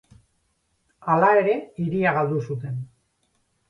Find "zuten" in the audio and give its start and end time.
2.51-2.85